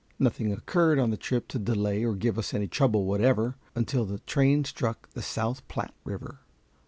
[0.17, 4.17] Nothing occurred on the trip to delay or give us any trouble whatever, until the
[4.17, 6.39] train struck the South Platte River.